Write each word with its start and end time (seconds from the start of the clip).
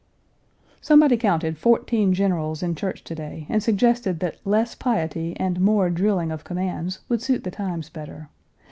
Somebody 0.81 1.15
counted 1.15 1.59
fourteen 1.59 2.11
generals 2.15 2.63
in 2.63 2.73
church 2.73 3.03
to 3.03 3.13
day, 3.13 3.45
and 3.49 3.61
suggested 3.61 4.19
that 4.21 4.39
less 4.43 4.73
piety 4.73 5.37
and 5.39 5.61
more 5.61 5.91
drilling 5.91 6.31
of 6.31 6.43
commands 6.43 7.01
would 7.07 7.21
suit 7.21 7.43
the 7.43 7.51
times 7.51 7.87
better. 7.91 8.27